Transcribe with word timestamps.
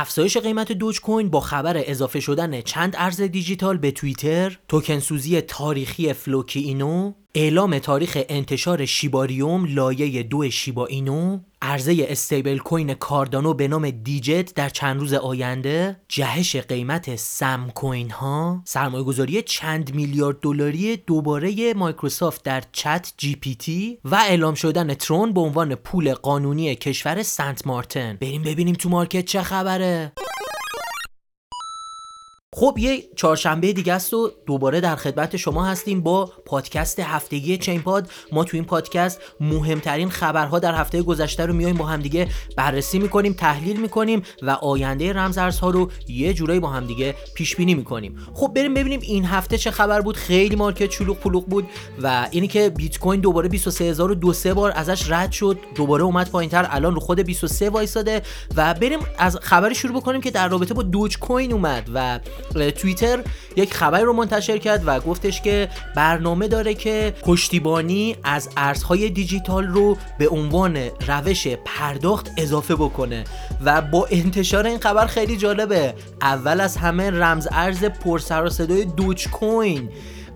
افزایش 0.00 0.36
قیمت 0.36 0.72
دوج 0.72 1.00
کوین 1.00 1.30
با 1.30 1.40
خبر 1.40 1.82
اضافه 1.86 2.20
شدن 2.20 2.60
چند 2.60 2.94
ارز 2.98 3.20
دیجیتال 3.20 3.78
به 3.78 3.90
توییتر 3.90 4.58
توکن 4.68 4.98
سوزی 4.98 5.40
تاریخی 5.40 6.12
فلوکی 6.12 6.60
اینو 6.60 7.12
اعلام 7.40 7.78
تاریخ 7.78 8.18
انتشار 8.28 8.84
شیباریوم 8.84 9.66
لایه 9.74 10.22
دو 10.22 10.50
شیبا 10.50 10.86
اینو 10.86 11.38
عرضه 11.62 12.06
استیبل 12.08 12.58
کوین 12.58 12.94
کاردانو 12.94 13.54
به 13.54 13.68
نام 13.68 13.90
جد 13.90 14.54
در 14.54 14.68
چند 14.68 15.00
روز 15.00 15.14
آینده 15.14 16.00
جهش 16.08 16.56
قیمت 16.56 17.16
سم 17.16 17.70
کوین 17.74 18.10
ها. 18.10 18.62
سرمایه 18.64 19.04
گذاری 19.04 19.42
چند 19.42 19.94
میلیارد 19.94 20.40
دلاری 20.40 20.96
دوباره 20.96 21.74
مایکروسافت 21.74 22.42
در 22.42 22.62
چت 22.72 23.12
جی 23.16 23.36
پی 23.36 23.54
تی 23.54 23.98
و 24.04 24.14
اعلام 24.14 24.54
شدن 24.54 24.94
ترون 24.94 25.32
به 25.32 25.40
عنوان 25.40 25.74
پول 25.74 26.14
قانونی 26.14 26.74
کشور 26.74 27.22
سنت 27.22 27.66
مارتن. 27.66 28.18
بریم 28.20 28.42
ببینیم 28.42 28.74
تو 28.74 28.88
market 28.88 29.24
چه 29.24 29.42
خبره. 29.42 30.12
خب 32.58 32.78
یه 32.78 33.02
چهارشنبه 33.16 33.72
دیگه 33.72 33.92
است 33.92 34.14
و 34.14 34.30
دوباره 34.46 34.80
در 34.80 34.96
خدمت 34.96 35.36
شما 35.36 35.64
هستیم 35.64 36.00
با 36.00 36.32
پادکست 36.44 37.00
هفتگی 37.00 37.58
چین 37.58 37.82
پاد. 37.82 38.10
ما 38.32 38.44
تو 38.44 38.56
این 38.56 38.64
پادکست 38.64 39.20
مهمترین 39.40 40.10
خبرها 40.10 40.58
در 40.58 40.74
هفته 40.74 41.02
گذشته 41.02 41.46
رو 41.46 41.52
میایم 41.52 41.76
با 41.76 41.86
همدیگه 41.86 42.28
بررسی 42.56 42.98
می‌کنیم 42.98 43.32
تحلیل 43.32 43.80
می‌کنیم 43.80 44.22
و 44.42 44.50
آینده 44.50 45.12
رمزارزها 45.12 45.70
رو 45.70 45.90
یه 46.08 46.34
جورایی 46.34 46.60
با 46.60 46.68
همدیگه 46.68 47.14
پیش 47.34 47.56
بینی 47.56 47.74
می‌کنیم. 47.74 48.18
خب 48.34 48.52
بریم 48.54 48.74
ببینیم 48.74 49.00
این 49.02 49.24
هفته 49.24 49.58
چه 49.58 49.70
خبر 49.70 50.00
بود. 50.00 50.16
خیلی 50.16 50.56
مارکت 50.56 50.90
شلوغ 50.90 51.16
پلوغ 51.16 51.46
بود 51.46 51.68
و 52.02 52.28
اینی 52.30 52.48
که 52.48 52.70
بیت 52.70 52.98
کوین 52.98 53.20
دوباره 53.20 53.48
23000 53.48 54.14
دو 54.14 54.32
سه 54.32 54.54
بار 54.54 54.72
ازش 54.74 55.10
رد 55.10 55.32
شد 55.32 55.58
دوباره 55.74 56.04
اومد 56.04 56.30
پایینتر 56.30 56.66
الان 56.70 56.94
رو 56.94 57.00
خود 57.00 57.20
23 57.20 57.70
وایساده. 57.70 58.22
و 58.56 58.74
بریم 58.74 58.98
از 59.18 59.36
خبری 59.36 59.74
شروع 59.74 60.00
بکنیم 60.00 60.20
که 60.20 60.30
در 60.30 60.48
رابطه 60.48 60.74
با 60.74 60.82
دوج 60.82 61.18
کوین 61.18 61.52
اومد 61.52 61.90
و 61.94 62.20
توییتر 62.52 63.18
یک 63.56 63.74
خبر 63.74 64.00
رو 64.00 64.12
منتشر 64.12 64.58
کرد 64.58 64.82
و 64.86 65.00
گفتش 65.00 65.42
که 65.42 65.68
برنامه 65.96 66.48
داره 66.48 66.74
که 66.74 67.14
پشتیبانی 67.22 68.16
از 68.24 68.48
ارزهای 68.56 69.10
دیجیتال 69.10 69.66
رو 69.66 69.96
به 70.18 70.28
عنوان 70.28 70.76
روش 71.06 71.46
پرداخت 71.46 72.30
اضافه 72.36 72.74
بکنه. 72.74 73.24
و 73.64 73.82
با 73.82 74.06
انتشار 74.10 74.66
این 74.66 74.78
خبر 74.78 75.06
خیلی 75.06 75.36
جالبه. 75.36 75.94
اول 76.22 76.60
از 76.60 76.76
همه 76.76 77.10
رمز 77.10 77.48
ارز 77.50 77.84
پرسر 77.84 78.44
و 78.44 78.50
صدای 78.50 78.84
دوچ 78.84 79.28
کوین. 79.28 79.88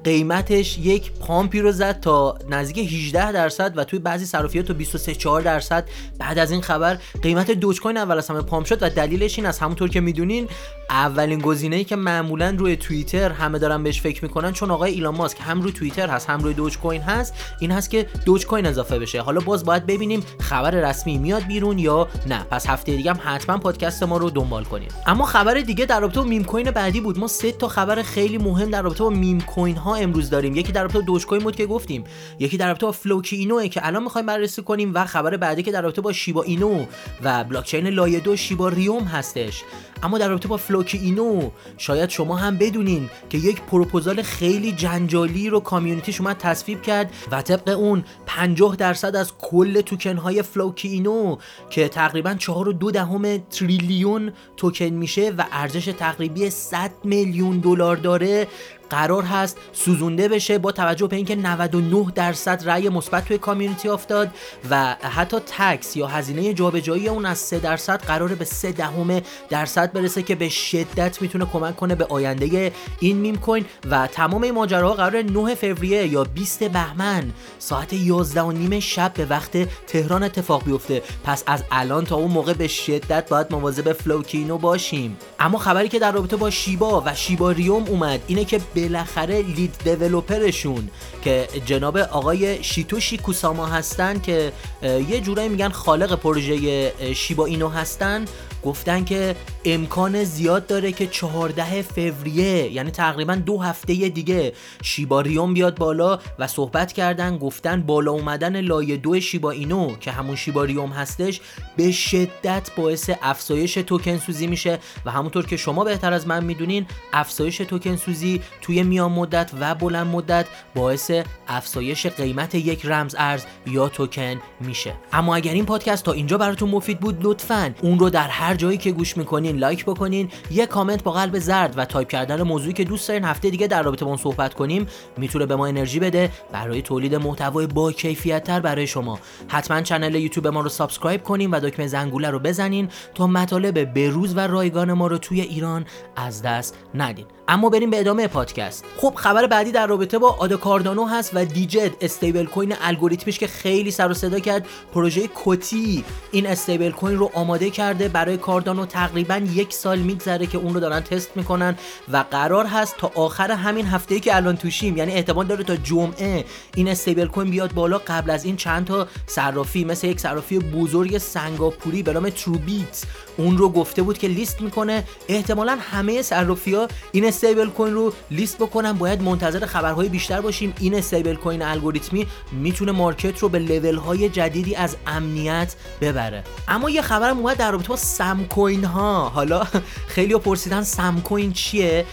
قیمتش 0.04 0.78
یک 0.78 1.12
پامپی 1.12 1.60
رو 1.60 1.72
زد 1.72 2.00
تا 2.00 2.38
نزدیک 2.50 2.92
18 2.92 3.32
درصد 3.32 3.78
و 3.78 3.84
توی 3.84 3.98
بعضی 3.98 4.26
صرافیات 4.26 4.66
تا 4.66 4.74
23 4.74 5.14
4 5.14 5.40
درصد. 5.40 5.88
بعد 6.18 6.38
از 6.38 6.50
این 6.50 6.60
خبر 6.60 6.98
قیمت 7.22 7.50
دوج 7.50 7.80
کوین 7.80 7.96
اول 7.96 8.18
از 8.18 8.28
همه 8.28 8.40
pump 8.40 8.66
شد 8.66 8.82
و 8.82 8.90
دلیلش 8.90 9.38
این 9.38 9.46
از 9.46 9.58
همونطور 9.58 9.88
که 9.88 10.00
می‌دونین 10.00 10.48
اولین 10.92 11.38
گزینه‌ای 11.38 11.84
که 11.84 11.96
معمولا 11.96 12.54
روی 12.58 12.76
توییتر 12.76 13.32
همه 13.32 13.58
دارن 13.58 13.82
بهش 13.82 14.00
فکر 14.00 14.24
می‌کنن 14.24 14.52
چون 14.52 14.70
آقای 14.70 14.92
ایلان 14.92 15.14
ماسک 15.14 15.36
هم 15.40 15.62
روی 15.62 15.72
توییتر 15.72 16.08
هست 16.08 16.30
هم 16.30 16.40
روی 16.40 16.54
دوج 16.54 16.78
کوین 16.78 17.02
هست 17.02 17.34
این 17.60 17.70
هست 17.70 17.90
که 17.90 18.06
دوج 18.26 18.46
کوین 18.46 18.66
اضافه 18.66 18.98
بشه. 18.98 19.20
حالا 19.20 19.40
باز 19.40 19.64
باید 19.64 19.86
ببینیم 19.86 20.22
خبر 20.40 20.70
رسمی 20.70 21.18
میاد 21.18 21.42
بیرون 21.42 21.78
یا 21.78 22.08
نه. 22.26 22.44
پس 22.50 22.66
هفته 22.66 22.96
دیگه 22.96 23.10
هم 23.10 23.20
حتما 23.24 23.58
پادکست 23.58 24.02
ما 24.02 24.16
رو 24.16 24.30
دنبال 24.30 24.64
کنیم. 24.64 24.88
اما 25.06 25.24
خبر 25.24 25.54
دیگه 25.54 25.86
در 25.86 26.00
رابطه 26.00 26.20
با 26.20 26.26
میم 26.26 26.44
کوین 26.44 26.70
بعدی 26.70 27.00
بود. 27.00 27.18
ما 27.18 27.26
سه 27.26 27.52
تا 27.52 27.68
خبر 27.68 28.02
خیلی 28.02 28.38
مهم 28.38 28.70
در 28.70 28.82
رابطه 28.82 29.04
با 29.04 29.10
میم 29.10 29.40
کوین 29.40 29.76
ها 29.76 29.94
امروز 29.94 30.30
داریم. 30.30 30.56
یکی 30.56 30.72
در 30.72 30.82
رابطه 30.82 30.98
با 30.98 31.04
دوج 31.04 31.26
کوین 31.26 31.42
بود 31.42 31.56
که 31.56 31.66
گفتیم. 31.66 32.04
یکی 32.38 32.56
در 32.56 32.68
رابطه 32.68 32.86
با 32.86 32.92
فلوکی 32.92 33.36
اینو 33.36 33.66
که 33.66 33.86
الان 33.86 34.02
می‌خوایم 34.02 34.26
بررسی 34.26 34.62
کنیم 34.62 34.90
و 34.94 35.04
خبر 35.04 35.36
بعدی 35.36 35.62
که 35.62 35.72
در 35.72 35.82
رابطه 35.82 36.00
با 36.00 36.12
شیبا 36.12 36.42
اینو 36.42 36.84
و 37.22 37.44
بلاک 37.44 37.64
چین 37.64 37.86
لایه 37.86 38.20
دو 38.20 38.36
شیبا 38.36 38.68
ریوم 38.68 39.04
هستش. 39.04 39.62
اما 40.02 40.18
در 40.18 40.28
رابطه 40.28 40.48
با 40.48 40.56
فلوکی 40.82 40.98
اینو 40.98 41.50
شاید 41.78 42.10
شما 42.10 42.36
هم 42.36 42.56
بدونین 42.58 43.10
که 43.30 43.38
یک 43.38 43.60
پروپوزال 43.60 44.22
خیلی 44.22 44.72
جنجالی 44.72 45.48
رو 45.50 45.60
community 45.60 46.09
ش 46.09 46.20
اومد 46.20 46.36
تصویب 46.38 46.82
کرد 46.82 47.12
و 47.32 47.42
طبق 47.42 47.68
اون 47.68 48.04
50 48.26 48.76
درصد 48.76 49.16
از 49.16 49.32
کل 49.38 49.80
توکن 49.80 50.16
های 50.16 50.42
فلوکی 50.42 50.88
اینو 50.88 51.36
که 51.70 51.88
تقریبا 51.88 52.36
4.2 52.38 52.92
دهم 52.92 53.38
تریلیون 53.38 54.32
توکن 54.56 54.84
میشه 54.84 55.30
و 55.30 55.44
ارزش 55.52 55.84
تقریبی 55.84 56.50
100 56.50 56.90
میلیون 57.04 57.58
دلار 57.58 57.96
داره 57.96 58.46
قرار 58.92 59.22
هست 59.22 59.56
سوزونده 59.72 60.28
بشه 60.28 60.58
با 60.58 60.72
توجه 60.72 61.06
به 61.06 61.16
اینکه 61.16 61.36
99 61.36 62.12
درصد 62.14 62.62
رأی 62.68 62.88
مثبت 62.88 63.24
توی 63.24 63.38
community 63.38 63.88
افتاد 63.88 64.30
و 64.70 64.96
حتی 65.00 65.36
tax 65.38 65.96
یا 65.96 66.06
هزینه 66.06 66.54
جابجایی 66.54 67.08
اون 67.08 67.26
از 67.26 67.38
3 67.38 67.58
درصد 67.58 68.02
قراره 68.02 68.34
به 68.34 68.44
3 68.44 68.72
دهم 68.72 69.20
درصد 69.50 69.92
برسه 69.92 70.22
که 70.22 70.34
به 70.34 70.48
شدت 70.48 71.22
می‌تونه 71.22 71.44
کمک 71.44 71.76
کنه 71.76 71.94
به 71.94 72.04
آینده 72.04 72.72
این 73.00 73.16
میم 73.16 73.36
کوین 73.36 73.64
و 73.90 74.06
تمام 74.06 74.42
این 74.42 74.54
ماجراها 74.54 74.94
قرار 74.94 75.22
9 75.22 75.54
فوریه 75.54 76.06
یا 76.06 76.24
20 76.24 76.64
بهمن 76.64 77.32
ساعت 77.58 77.92
11 77.92 78.42
و 78.42 78.52
نیم 78.52 78.80
شب 78.80 79.12
به 79.14 79.26
وقت 79.26 79.58
تهران 79.86 80.22
اتفاق 80.22 80.64
بیفته. 80.64 81.02
پس 81.24 81.42
از 81.46 81.64
الان 81.70 82.04
تا 82.04 82.16
اون 82.16 82.30
موقع 82.30 82.52
به 82.52 82.68
شدت 82.68 83.28
باید 83.28 83.46
مواظب 83.50 83.92
فلوکی 83.92 84.36
اینو 84.36 84.58
باشیم. 84.58 85.16
اما 85.40 85.58
خبری 85.58 85.88
که 85.88 85.98
در 85.98 86.12
رابطه 86.12 86.36
با 86.36 86.50
شیبا 86.50 87.02
و 87.06 87.14
شیبا 87.14 87.50
ریوم 87.50 87.84
اومد 87.88 88.20
اینه 88.26 88.44
که 88.44 88.60
بالاخره 88.82 89.42
lead 89.42 89.74
developer 89.84 90.56
شون 90.56 90.88
که 91.24 91.48
جناب 91.66 91.96
آقای 91.96 92.64
شیتوشی 92.64 93.18
کوساما 93.18 93.66
هستن 93.66 94.20
که 94.20 94.52
یه 94.82 95.20
جورایی 95.20 95.48
میگن 95.48 95.68
خالق 95.68 96.18
پروژه 96.18 96.92
شیبا 97.14 97.46
اینو 97.46 97.68
هستن. 97.68 98.24
گفتن 98.64 99.04
که 99.04 99.36
امکان 99.64 100.24
زیاد 100.24 100.66
داره 100.66 100.92
که 100.92 101.06
14 101.06 101.82
فوریه 101.82 102.72
یعنی 102.72 102.90
تقریبا 102.90 103.34
دو 103.34 103.58
هفته 103.58 103.94
دیگه 103.94 104.52
شیباریوم 104.82 105.54
بیاد 105.54 105.78
بالا 105.78 106.18
و 106.38 106.46
صحبت 106.46 106.92
کردن 106.92 107.38
گفتن 107.38 107.82
بالا 107.82 108.12
اومدن 108.12 108.60
لایه 108.60 108.96
دو 108.96 109.20
شیبا 109.20 109.50
اینو 109.50 109.96
که 109.96 110.10
همون 110.10 110.36
شیباریوم 110.36 110.90
هستش 110.90 111.40
به 111.76 111.92
شدت 111.92 112.70
باعث 112.76 113.10
افزایش 113.22 113.74
توکن 113.74 114.18
سوزی 114.18 114.46
میشه 114.46 114.78
و 115.04 115.10
همونطور 115.10 115.46
که 115.46 115.56
شما 115.56 115.84
بهتر 115.84 116.12
از 116.12 116.26
من 116.26 116.44
می‌دونین 116.44 116.86
افزایش 117.12 117.58
توکن 117.58 117.96
سوزی 117.96 118.42
توی 118.60 118.82
میان 118.82 119.12
مدت 119.12 119.50
و 119.60 119.74
بلند 119.74 120.06
مدت 120.06 120.46
باعث 120.74 121.10
افزایش 121.48 122.06
قیمت 122.06 122.54
یک 122.54 122.86
رمز 122.86 123.14
ارز 123.18 123.44
یا 123.66 123.88
توکن 123.88 124.40
میشه. 124.60 124.94
اما 125.12 125.36
اگر 125.36 125.52
این 125.52 125.66
پادکست 125.66 126.04
تا 126.04 126.12
اینجا 126.12 126.38
براتون 126.38 126.70
مفید 126.70 127.00
بود 127.00 127.18
لطفا 127.20 127.74
اون 127.82 127.98
رو 127.98 128.10
در 128.10 128.28
هر 128.28 128.51
جایی 128.54 128.78
که 128.78 128.92
گوش 128.92 129.16
می‌کنین 129.16 129.56
لایک 129.56 129.84
بکنین. 129.84 130.28
یه 130.50 130.66
کامنت 130.66 131.02
با 131.02 131.12
قلب 131.12 131.38
زرد 131.38 131.74
و 131.76 131.84
تایپ 131.84 132.08
کردن 132.08 132.42
موضوعی 132.42 132.72
که 132.72 132.84
دوست 132.84 133.08
دارین 133.08 133.24
هفته 133.24 133.50
دیگه 133.50 133.66
در 133.66 133.82
رابطه 133.82 134.04
با 134.04 134.08
اون 134.08 134.18
صحبت 134.18 134.54
کنیم 134.54 134.86
می‌تونه 135.16 135.46
به 135.46 135.56
ما 135.56 135.66
انرژی 135.66 136.00
بده. 136.00 136.30
برای 136.52 136.82
تولید 136.82 137.14
محتوای 137.14 137.66
با 137.66 137.92
کیفیت 137.92 138.44
تر 138.44 138.60
برای 138.60 138.86
شما. 138.86 139.18
حتما 139.48 139.82
کانال 139.82 140.14
یوتیوب 140.14 140.46
ما 140.46 140.60
رو 140.60 140.68
subscribe 140.68 141.22
کنین 141.22 141.50
و 141.50 141.60
دکمه 141.60 141.86
زنگوله 141.86 142.30
رو 142.30 142.38
بزنین 142.38 142.88
تا 143.14 143.26
مطالب 143.26 143.94
بروز 143.94 144.36
و 144.36 144.40
رایگان 144.40 144.92
ما 144.92 145.06
رو 145.06 145.18
توی 145.18 145.40
ایران 145.40 145.84
از 146.16 146.42
دست 146.42 146.76
ندین. 146.94 147.26
اما 147.48 147.68
بریم 147.68 147.90
به 147.90 148.00
ادامه 148.00 148.28
پادکست. 148.28 148.84
خب 148.96 149.12
خبر 149.16 149.46
بعدی 149.46 149.72
در 149.72 149.86
رابطه 149.86 150.18
با 150.18 150.36
آدا 150.38 150.56
کاردانو 150.56 151.04
هست 151.04 151.30
و 151.34 151.44
دیجت 151.44 151.90
استیبل 152.00 152.44
کوین 152.44 152.74
الگوریتمیش 152.80 153.38
که 153.38 153.46
خیلی 153.46 153.90
سر 153.90 154.10
و 154.10 154.14
صدا 154.14 154.38
کرد 154.38 154.66
پروژه 154.94 155.28
کوتی 155.28 156.04
این 156.32 156.46
استیبل 156.46 156.90
کوین 156.90 157.18
رو 157.18 157.30
آماده 157.34 157.70
کرده 157.70 158.08
برای 158.08 158.36
کاردانو 158.42 158.86
تقریبا 158.86 159.36
یک 159.36 159.72
سال 159.72 159.98
میگذره 159.98 160.46
که 160.46 160.58
اون 160.58 160.74
رو 160.74 160.80
دارن 160.80 161.00
تست 161.00 161.36
می‌کنن 161.36 161.76
و 162.12 162.24
قرار 162.30 162.66
هست 162.66 162.96
تا 162.98 163.12
آخر 163.14 163.50
همین 163.50 163.86
هفته 163.86 164.20
که 164.20 164.36
الان 164.36 164.56
توشیم 164.56 164.96
یعنی 164.96 165.12
احتمال 165.12 165.46
داره 165.46 165.64
تا 165.64 165.76
جمعه 165.76 166.44
این 166.74 166.88
استیبل 166.88 167.26
کوین 167.26 167.50
بیاد 167.50 167.72
بالا 167.74 168.00
قبل 168.06 168.30
از 168.30 168.44
این 168.44 168.56
چند 168.56 168.86
تا 168.86 169.06
صرافی 169.26 169.84
مثل 169.84 170.06
یک 170.06 170.20
صرافی 170.20 170.58
بزرگ 170.58 171.18
سنگاپوری 171.18 172.02
به 172.02 172.12
نام 172.12 172.30
تروبیت. 172.30 173.04
اون 173.36 173.58
رو 173.58 173.68
گفته 173.68 174.02
بود 174.02 174.18
که 174.18 174.28
لیست 174.28 174.60
می‌کنه. 174.60 175.04
احتمالا 175.28 175.78
همه 175.80 176.22
صرافی 176.22 176.74
ها 176.74 176.88
این 177.12 177.24
استیبل 177.24 177.68
کوین 177.68 177.94
رو 177.94 178.12
لیست 178.30 178.58
بکنن. 178.58 178.92
باید 178.92 179.22
منتظر 179.22 179.66
خبرهای 179.66 180.08
بیشتر 180.08 180.40
باشیم. 180.40 180.74
این 180.80 180.94
استیبل 180.94 181.34
کوین 181.34 181.62
الگوریتمی 181.62 182.26
می‌تونه 182.52 182.92
market 182.92 183.38
رو 183.38 183.48
به 183.48 183.58
لول 183.58 183.96
های 183.96 184.28
جدیدی 184.28 184.74
از 184.74 184.96
امنیت 185.06 185.74
ببره. 186.00 186.44
اما 186.68 186.90
یه 186.90 187.02
خبرم 187.02 187.38
اومد 187.38 187.56
در 187.56 187.70
رابطه 187.70 187.88
با 187.88 187.96
سم 188.32 188.44
کوین 188.44 188.84
ها 188.84 189.28
حالا 189.28 189.62
خیلی 190.06 190.34
پرسیدن 190.38 190.82
سم 190.82 191.20
کوین 191.20 191.52
چیه 191.52 192.06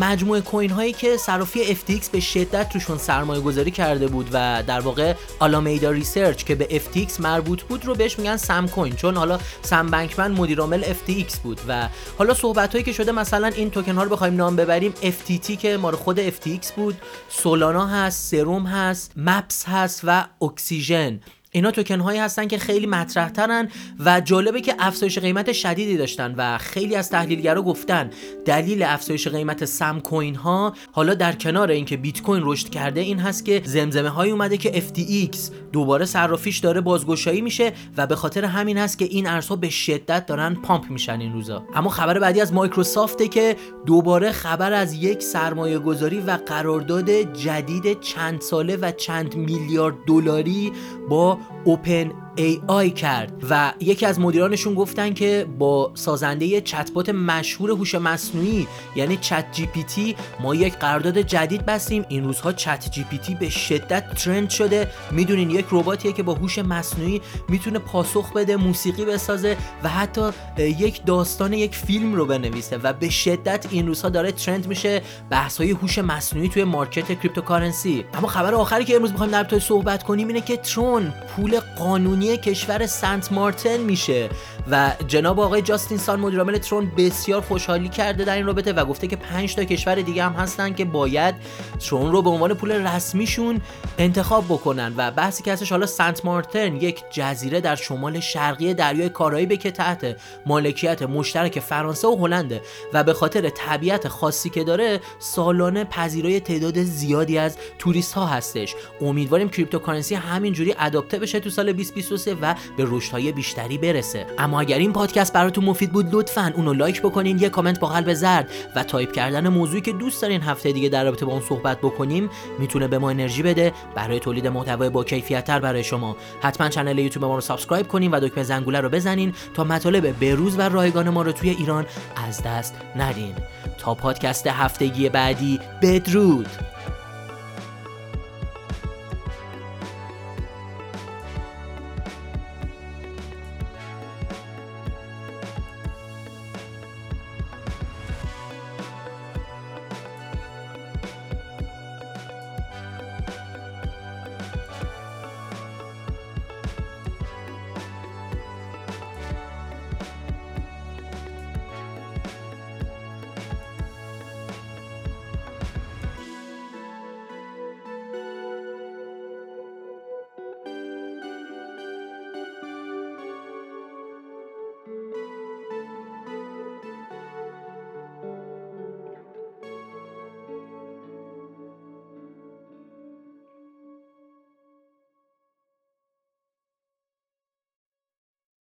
مجموعه 0.00 0.40
کوین 0.40 0.70
هایی 0.70 0.92
که 0.92 1.16
صرافی 1.16 1.74
FTX 1.74 2.08
به 2.12 2.20
شدت 2.20 2.68
توشون 2.68 2.98
سرمایه 2.98 3.40
گذاری 3.40 3.70
کرده 3.70 4.06
بود 4.06 4.28
و 4.32 4.62
در 4.66 4.80
واقع 4.80 5.14
آلامیدا 5.38 5.90
ریسرچ 5.90 6.44
که 6.44 6.54
به 6.54 6.80
FTX 6.80 7.20
مربوط 7.20 7.62
بود 7.62 7.84
رو 7.84 7.94
بهش 7.94 8.18
میگن 8.18 8.36
سم 8.36 8.66
کوین 8.66 8.96
چون 8.96 9.16
حالا 9.16 9.38
سم 9.62 9.86
بنکمن 9.86 10.32
مدیر 10.32 10.60
عامل 10.60 10.82
FTX 10.82 11.36
بود 11.42 11.60
و 11.68 11.88
حالا 12.18 12.34
صحبت 12.34 12.72
هایی 12.72 12.84
که 12.84 12.92
شده 12.92 13.12
مثلا 13.12 13.46
این 13.46 13.70
توکن 13.70 13.96
ها 13.96 14.02
رو 14.02 14.10
بخوایم 14.10 14.36
نام 14.36 14.56
ببریم 14.56 14.94
FTT 15.02 15.50
که 15.50 15.76
مال 15.76 15.96
خود 15.96 16.30
FTX 16.30 16.72
بود 16.76 16.96
سولانا 17.28 17.86
هست 17.86 18.30
سروم 18.30 18.66
هست 18.66 19.12
مپس 19.16 19.64
هست 19.68 20.00
و 20.04 20.24
اکسیژن 20.42 21.20
اینا 21.56 21.70
توکن 21.70 22.00
هایی 22.00 22.18
هستن 22.18 22.48
که 22.48 22.58
خیلی 22.58 22.86
مطرح 22.86 23.28
ترن 23.28 23.68
و 24.04 24.20
جالبه 24.20 24.60
که 24.60 24.74
افزایش 24.78 25.18
قیمت 25.18 25.52
شدیدی 25.52 25.96
داشتن 25.96 26.34
و 26.36 26.58
خیلی 26.58 26.94
از 26.94 27.10
تحلیلگرا 27.10 27.62
گفتن 27.62 28.10
دلیل 28.44 28.82
افزایش 28.82 29.28
قیمت 29.28 29.64
سم 29.64 30.00
کوین 30.00 30.34
ها 30.34 30.72
حالا 30.92 31.14
در 31.14 31.32
کنار 31.32 31.70
اینکه 31.70 31.96
بیت 31.96 32.22
کوین 32.22 32.42
رشد 32.44 32.68
کرده 32.68 33.00
این 33.00 33.18
هست 33.18 33.44
که 33.44 33.62
زمزمه 33.64 34.08
های 34.08 34.30
اومده 34.30 34.56
که 34.56 34.70
FTX 34.72 35.36
دوباره 35.72 36.04
صرافیش 36.04 36.58
داره 36.58 36.80
بازگشایی 36.80 37.40
میشه 37.40 37.72
و 37.96 38.06
به 38.06 38.16
خاطر 38.16 38.44
همین 38.44 38.78
هست 38.78 38.98
که 38.98 39.04
این 39.04 39.26
ارزها 39.26 39.56
به 39.56 39.70
شدت 39.70 40.26
دارن 40.26 40.54
pump 40.54 40.90
میشن 40.90 41.20
این 41.20 41.32
روزا. 41.32 41.64
اما 41.74 41.90
خبر 41.90 42.18
بعدی 42.18 42.40
از 42.40 42.52
مایکروسافته 42.52 43.28
که 43.28 43.56
دوباره 43.86 44.32
خبر 44.32 44.72
از 44.72 44.94
یک 44.94 45.22
سرمایه 45.22 45.78
گذاری 45.78 46.20
و 46.20 46.38
قرارداد 46.46 47.10
جدید 47.10 48.00
چند 48.00 48.40
ساله 48.40 48.76
و 48.76 48.92
چند 48.92 49.36
میلیارد 49.36 49.94
دلاری 50.06 50.72
با 51.08 51.38
اوپن 51.66 52.12
ای 52.36 52.60
آی 52.66 52.90
کرد 52.90 53.32
و 53.50 53.72
یکی 53.80 54.06
از 54.06 54.20
مدیرانشون 54.20 54.74
گفتن 54.74 55.14
که 55.14 55.46
با 55.58 55.90
سازنده 55.94 56.60
چتبات 56.60 57.08
مشهور 57.08 57.70
هوش 57.70 57.94
مصنوعی 57.94 58.66
یعنی 58.96 59.16
چت 59.16 59.44
جی 59.52 59.66
پی 59.66 59.82
تی 59.82 60.16
ما 60.40 60.54
یک 60.54 60.74
قرارداد 60.74 61.18
جدید 61.18 61.66
بستیم. 61.66 62.04
این 62.08 62.24
روزها 62.24 62.52
چت 62.52 62.90
جی 62.90 63.04
پی 63.04 63.18
تی 63.18 63.34
به 63.34 63.48
شدت 63.48 64.14
trend 64.14 64.50
شده. 64.50 64.90
می‌دونین 65.10 65.50
یک 65.50 65.66
رباتیه 65.70 66.12
که 66.12 66.22
با 66.22 66.34
هوش 66.34 66.58
مصنوعی 66.58 67.20
می‌تونه 67.48 67.78
پاسخ 67.78 68.32
بده 68.32 68.56
موسیقی 68.56 69.04
بسازه 69.04 69.56
و 69.82 69.88
حتی 69.88 70.30
یک 70.58 71.04
داستان 71.06 71.52
یک 71.52 71.74
فیلم 71.74 72.14
رو 72.14 72.26
بنویسه 72.26 72.78
و 72.78 72.92
به 72.92 73.10
شدت 73.10 73.66
این 73.70 73.86
روزها 73.86 74.08
داره 74.08 74.32
trend 74.32 74.66
میشه 74.66 75.02
بحث 75.30 75.58
های 75.60 75.70
هوش 75.70 75.98
مصنوعی 75.98 76.48
توی 76.48 76.64
market 76.64 77.06
cryptocurrency. 77.06 78.04
اما 78.14 78.28
خبر 78.28 78.54
آخری 78.54 78.84
که 78.84 78.96
امروز 78.96 79.10
می‌خوایم 79.10 79.42
در 79.42 79.58
صحبت 79.58 80.02
کنیم 80.02 80.28
اینه 80.28 80.40
که 80.40 80.56
ترون 80.56 81.12
پول 81.36 81.55
قانونی 81.56 82.36
کشور 82.36 82.86
سنت 82.86 83.32
مارتن 83.32 83.76
میشه. 83.76 84.28
و 84.70 84.92
جناب 85.08 85.40
آقای 85.40 85.62
جاستین 85.62 85.98
سان 85.98 86.20
مدیر 86.20 86.58
ترون 86.58 86.92
بسیار 86.96 87.40
خوشحالی 87.40 87.88
کرده 87.88 88.24
در 88.24 88.34
این 88.34 88.46
رابطه 88.46 88.72
و 88.72 88.84
گفته 88.84 89.06
که 89.06 89.16
5 89.16 89.54
تا 89.54 89.64
کشور 89.64 89.94
دیگه 89.94 90.24
هم 90.24 90.32
هستن 90.32 90.74
که 90.74 90.84
باید 90.84 91.34
ترون 91.80 92.12
رو 92.12 92.22
به 92.22 92.30
عنوان 92.30 92.54
پول 92.54 92.72
رسمیشون 92.72 93.60
انتخاب 93.98 94.44
بکنن. 94.44 94.94
و 94.96 95.10
بحثی 95.10 95.42
که 95.42 95.52
هستش 95.52 95.70
حالا 95.72 95.86
سنت 95.86 96.24
مارتن 96.24 96.76
یک 96.76 97.02
جزیره 97.10 97.60
در 97.60 97.76
شمال 97.76 98.20
شرقی 98.20 98.74
دریای 98.74 99.08
کارائیب 99.08 99.54
که 99.54 99.70
تحت 99.70 100.16
مالکیت 100.46 101.02
مشترک 101.02 101.60
فرانسه 101.60 102.08
و 102.08 102.16
هلنده 102.16 102.62
و 102.92 103.04
به 103.04 103.12
خاطر 103.12 103.48
طبیعت 103.48 104.08
خاصی 104.08 104.50
که 104.50 104.64
داره 104.64 105.00
سالانه 105.18 105.84
پذیرای 105.84 106.40
تعداد 106.40 106.82
زیادی 106.82 107.38
از 107.38 107.56
توریست 107.78 108.14
ها 108.14 108.26
هستش. 108.26 108.74
امیدواریم 109.00 109.48
cryptocurrency 109.48 110.14
همینجوری 110.14 110.74
adopt 110.78 111.11
ه 111.11 111.18
بشه 111.18 111.40
تو 111.46 111.50
سال 111.50 111.72
2023 111.72 112.34
و 112.34 112.54
به 112.76 112.84
رشدهای 112.86 113.32
بیشتری 113.32 113.78
برسه. 113.78 114.26
اما 114.38 114.60
اگر 114.60 114.78
این 114.78 114.92
پادکست 114.92 115.32
براتون 115.32 115.64
مفید 115.64 115.92
بود 115.92 116.14
لطفا 116.14 116.52
اونو 116.56 116.72
لایک 116.72 117.02
بکنین 117.02 117.38
یه 117.38 117.48
کامنت 117.48 117.80
با 117.80 117.88
قلب 117.88 118.14
زرد 118.14 118.50
و 118.76 118.82
تایپ 118.82 119.12
کردن 119.12 119.48
موضوعی 119.48 119.80
که 119.80 119.92
دوست 119.92 120.22
دارین 120.22 120.42
هفته 120.42 120.72
دیگه 120.72 120.88
در 120.88 121.04
رابطه 121.04 121.26
با 121.26 121.32
اون 121.32 121.42
صحبت 121.42 121.78
بکنیم 121.78 122.30
می‌تونه 122.58 122.88
به 122.88 122.98
ما 122.98 123.10
انرژی 123.10 123.42
بده. 123.42 123.72
برای 123.94 124.20
تولید 124.20 124.46
محتوای 124.46 124.90
با 124.90 125.04
کیفیت 125.04 125.44
تر 125.44 125.60
برای 125.60 125.84
شما. 125.84 126.16
حتما 126.42 126.68
کانال 126.68 126.98
یوتیوب 126.98 127.24
ما 127.24 127.34
رو 127.34 127.40
subscribe 127.40 127.88
کنین 127.88 128.10
و 128.10 128.20
دکمه 128.20 128.44
زنگوله 128.44 128.80
رو 128.80 128.88
بزنین 128.88 129.32
تا 129.54 129.64
مطالب 129.64 130.20
بروز 130.20 130.58
و 130.58 130.62
رایگان 130.62 131.10
ما 131.10 131.22
رو 131.22 131.32
توی 131.32 131.50
ایران 131.50 131.86
از 132.28 132.42
دست 132.42 132.74
ندین. 132.96 133.34
تا 133.78 133.94
پادکست 133.94 134.46
هفتگی 134.46 135.08
بعدی 135.08 135.60
بدرود! 135.82 136.48